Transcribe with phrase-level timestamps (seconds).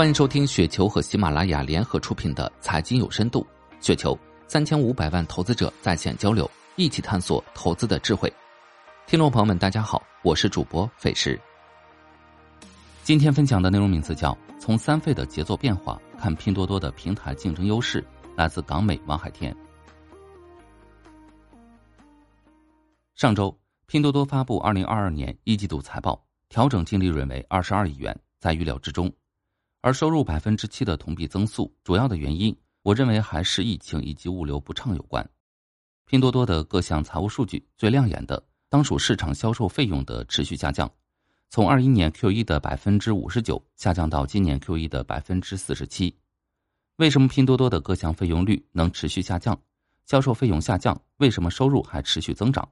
[0.00, 3.46] 欢迎收听雪球和喜马拉雅联合出品的《财经有深度》，
[3.86, 8.32] 雪球三千五百万投资者在线交流，一起探索投资的智慧。
[9.06, 11.38] 听众朋友们，大家好，我是主播费时。
[13.02, 18.00] 今天分享的内容名字叫《从三费的节奏变化看拼多多的平台竞争优势》，
[18.34, 19.54] 来自港美王海天。
[23.16, 23.54] 上周，
[23.86, 29.12] 拼多多发布二零二二年一季度财报，调整净利润为二十二亿元，在预料之中。
[29.82, 35.26] 而收入百分之七的同比增速，主要的原因，我认为还是疫情以及物流不畅有关。
[36.04, 40.90] 拼多多的各项财务数据最亮眼的，当属市场销售费用的持续下降，
[41.48, 46.14] 从二一年 Q 一的百分之五十九下降到今年 Q 一的百分之四十七。
[46.96, 49.58] 为什么拼多多的各项费用率能持续下降？
[50.04, 52.68] 销售费用下降，为什么收入还持续增长？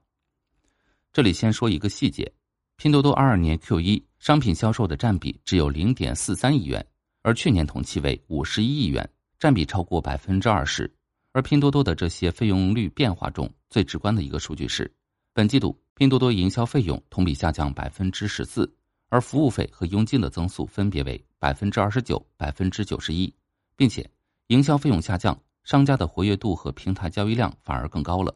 [1.10, 2.30] 这里先说一个细节：
[2.76, 6.84] 拼多多二二年 Q 一商品销售的占比只有零点四三亿元。
[7.28, 9.07] 而去年同期为五十一亿元，
[9.38, 10.90] 占比超过百分之二十。
[11.32, 14.90] 而拼多多的这些费用率变化中，最直观的一个数据是，
[15.34, 18.74] 本季度拼多多营销费用同比下降百分之十四，
[19.10, 23.30] 而服务费和佣金的增速分别为百分之二十九、百分之九十一，
[23.76, 24.10] 并且
[24.46, 28.34] 营销费用下降，商家的活跃度和平台交易量反而更高了。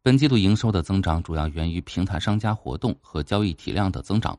[0.00, 4.38] 本季度营收的增长主要源于平台商家活动和交易体量的增长。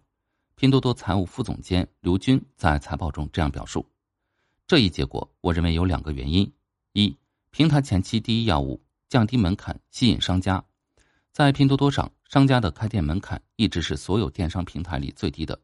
[0.56, 3.86] 拼多多财务副总监刘军在财报中这样表述
[4.68, 6.50] ：“这一结果，我认为有两个原因：
[6.94, 7.18] 一，
[7.50, 8.80] 平台前期第一要务
[9.10, 10.64] 降低门槛，吸引商家。
[11.32, 15.60] 在拼多多上，商家的开店门槛一直是所有电商平台里最低的。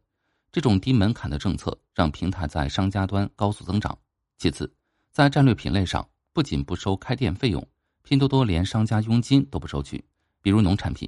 [0.51, 3.95] 这种低门槛的政策让平台在商家端高速增长。
[4.37, 4.69] 其次，
[5.11, 7.65] 在战略品类上，不仅不收开店费用，
[8.01, 10.03] 拼多多连商家佣金都不收取，
[10.41, 11.07] 比如农产品。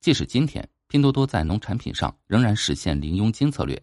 [0.00, 3.82] 即使今天。”拼多多在农产品上仍然实现零佣金策略，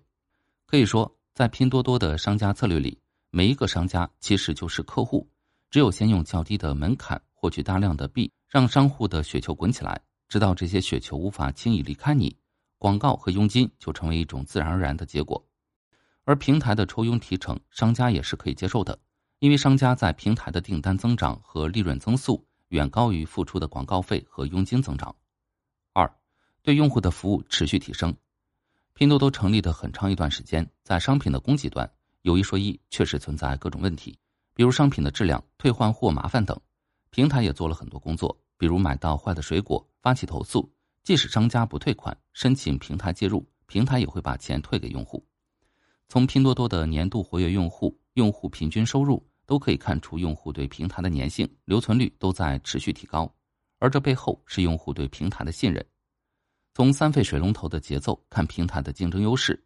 [0.66, 2.98] 可以说，在拼多多的商家策略里，
[3.32, 5.30] 每一个商家其实就是客户。
[5.70, 10.00] 只有先用较低的门槛获取大量的币，让商户的雪球滚起来，
[10.30, 12.34] 直到这些雪球无法轻易离开你，
[12.78, 15.46] 广告和佣金就成为一种自然而然的结果。
[16.24, 18.98] 而平台的抽佣提成，商家也是可以接受的，
[19.40, 25.14] 因为商家在平台的订单增长和利润增速远高于付出的广告费和佣金增长。
[26.64, 28.16] 对用户的服务持续提升，
[28.94, 31.90] 拼多多成立的很长一段时间，在商品的供给端
[32.22, 34.18] 有一说一，确实存在各种问题，
[34.54, 36.60] 比如商品的质量、退换货麻烦等。
[37.10, 40.72] 平台也做了很多工作，比如买到坏的水果发起投诉，
[41.04, 45.26] 即使商家不退款，申请平台介入，平台也会把钱退给用户。
[46.08, 53.34] 从拼多多的年度活跃用户、用户平均收入都可以看出，用户对平台的粘性、留存率都在持续提高，
[53.80, 55.84] 而这背后是用户对平台的信任。
[56.74, 59.62] 从三费水龙头的节奏看，平台的竞争优势。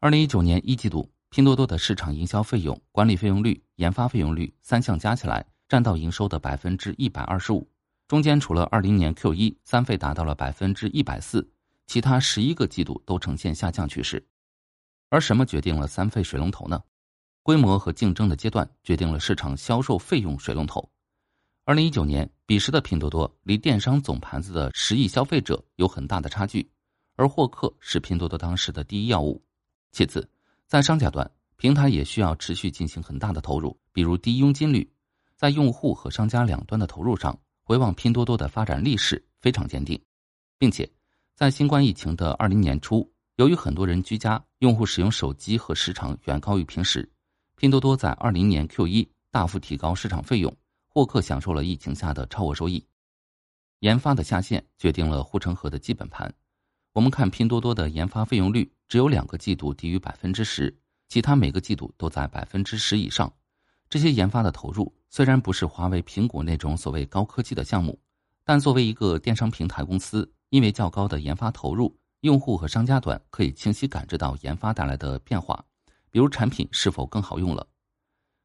[0.00, 7.66] 二零一九年一季度，拼多多的市场营销费用、管理费用率、研发费用率三项加起来占到营收的百分之一百二十五。
[8.06, 11.48] 中间除了二零年 Q 一三费达到了百分之一百四，
[11.86, 14.24] 其他十一个季度都呈现下降趋势。
[15.08, 16.82] 而什么决定了三费水龙头呢？
[17.42, 20.90] 规模和竞争的阶段决定了市场销售费用水龙头。
[21.66, 26.70] 二零一九年，彼时的拼多多离电商总盘子的十亿消费者有很大的差距，
[27.16, 29.42] 而获客是拼多多当时的第一要务。
[29.90, 30.30] 其次，
[30.68, 34.88] 在商家端，平台也需要持续进行很大的投入，比如低佣金率。
[35.34, 40.00] 在用户和商家两端的投入上，回望拼多多的发展历史非常坚定，
[40.58, 40.88] 并且
[41.34, 47.10] 在新冠疫情的二零年初，由于很多人居家，用户使用手机和时长远高于平时，
[47.56, 50.56] 拼多多在二零年 Q 一大幅提高市场费用。
[50.96, 52.82] 获客享受了疫情下的超额收益，
[53.80, 56.32] 研发的下限决定了护城河的基本盘。
[56.94, 60.74] 我们看拼多多的研发费用率，只有两个季度低于百分之十，
[61.10, 63.30] 其他每个季度都在百分之十以上。
[63.90, 68.00] 这些研发的投入虽然不是华为、苹果那种所谓高科技的项目，
[68.42, 75.62] 但作为一个电商平台公司，因为较高的研发投入，用户和商家端可以清晰感知到研发带来的变化，
[76.10, 77.68] 比如产品是否更好用了，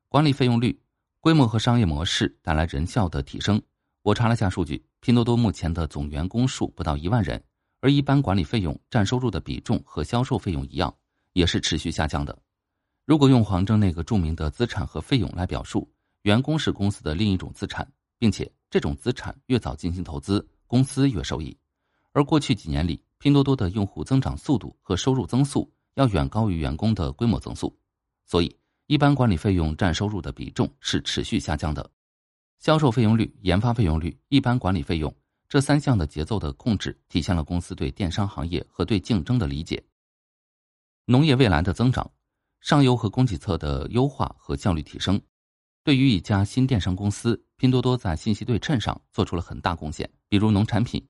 [0.10, 0.78] 管理费用率。
[1.22, 3.62] 规模和商业模式带来人效的提升。
[4.02, 7.42] 我查了下数据，拼多多目前的总员工数不到一万人，
[7.80, 10.92] 而一般管理费用占收入的比重和销售费用一样，
[11.34, 12.36] 也是持续下降的。
[13.06, 15.88] 如果用黄峥那个著名的资产和费用来表述，
[16.24, 17.88] 员工是公司的另一种资产，
[18.18, 21.56] 并且这种资产越早进行投资，公司越受益。
[22.14, 27.78] 而过去几年里，拼多多的用户增长速度和收入增速要远高于员工的规模增速，
[28.26, 28.61] 所以。
[28.92, 31.90] 一般管理费用占收入的比重是持续下降的，
[32.60, 35.16] 销售费用率、研发费用率、一般管理费用
[35.48, 39.82] 这三项的节奏的控制，体现了公司对电商行业和对竞争的理解。
[41.06, 42.12] 农业未来的增长，
[42.60, 45.22] 上游和供给侧的优化和效率提升，
[45.86, 50.12] 对于一家新电商公司，拼多多在信息对称上做出了很大贡献。
[50.28, 51.02] 比如农产品，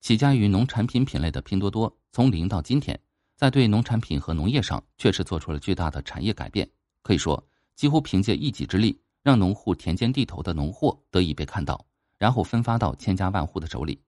[0.00, 2.98] 起家于农产品品类的拼多多，从零到今天，
[3.36, 6.68] 在对农产品和农业上确实做出了巨大的产业改变。
[7.02, 7.42] 可以说，
[7.74, 11.84] 几乎凭借一己之力，让农户田间地头的农货得以被看到，
[12.18, 14.00] 然后分发到千家万户的手里。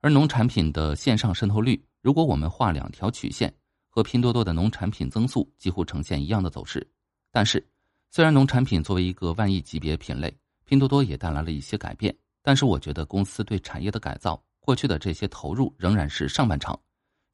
[0.00, 3.52] 而农产品的线上渗透率，如果我们画两条曲线。
[3.94, 6.90] 和拼多多的农产品增速几乎呈现一样的走势，
[7.30, 7.62] 但是，
[8.10, 16.80] 虽然农产品作为一个万亿级别品类，拼多多也带来了一些改变，但是我觉得公司对产业的改造，过去的这些投入仍然是上半场。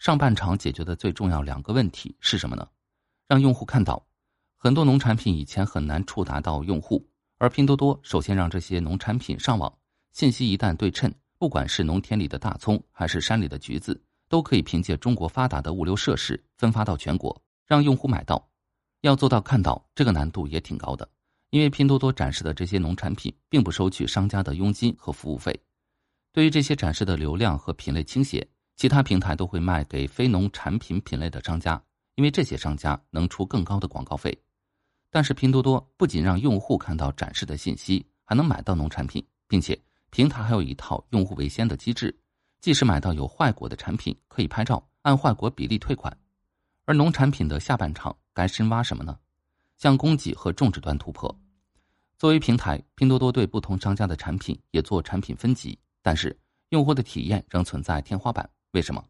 [0.01, 2.69] 上半场解决的最重要两个问题是什么呢？
[3.29, 4.05] 让用户看到，
[4.59, 7.09] 很多农产品以前很难触达到用户，
[7.39, 9.73] 而拼多多首先让这些农产品上网，
[10.13, 13.99] 信息一旦对称，不管是农田里的大葱，还是山里的橘子。
[14.31, 18.47] 都可以凭借中国发达的物流设施分发到全国，让用户买到。
[19.01, 21.09] 要做到看到，这个难度也挺高的，
[21.49, 25.59] 因为拼多多展示的这些农产品并不收取商家的佣金和服务费。
[26.31, 28.47] 对于这些展示的流量和品类倾斜，
[28.77, 31.83] 其他平台都会卖给非农产品品类的商家，
[32.17, 34.39] 因为这些商家能出更高的广告费。
[35.11, 39.79] 但是拼多多不仅让用户看到展示的信息，还能买到农产品，并且
[40.11, 42.15] 平台还有一套用户为先的机制。
[42.61, 46.15] 即使买到有坏果的产品，可以拍照，按坏果比例退款。
[46.85, 49.19] 而农产品的下半场该深挖什么呢？
[49.77, 51.35] 向供给和种植端突破。
[52.19, 56.37] 作为平台，拼多多对不同商家的产品也做产品分级，但是
[56.71, 58.49] 用户的体验仍存在天花板。
[58.73, 59.05] 为什么？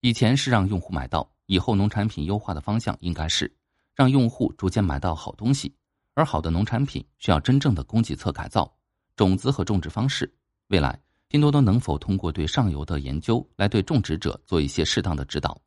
[0.00, 3.52] 以前是让用户买到，以后农产品优化的方向应该是
[3.98, 5.74] 让用户逐渐买到好东西。
[6.14, 8.72] 而好的农产品需要真正的供给侧改造，
[9.16, 10.32] 种子和种植方式，
[10.68, 10.98] 未来。
[11.30, 15.60] 拼多多能否通过对上游的研究来对种植者做一些适当的指导，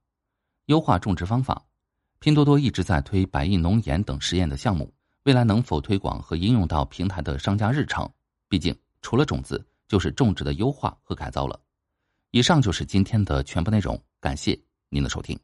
[0.65, 1.63] 优化种植方法？
[2.19, 4.91] 拼多多一直在推百亿农研等实验的项目，
[5.23, 8.11] 未来能否推广和应用到平台的商家日常？
[8.49, 11.59] 毕竟除了种子，就是种植的优化和改造了。
[12.31, 15.39] 以上就是今天的全部内容，感谢您的收听。